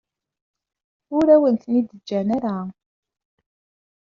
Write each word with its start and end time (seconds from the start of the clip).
Ur 1.17 1.25
awen-t-id-ǧǧan 1.35 2.27
ara. 2.37 2.57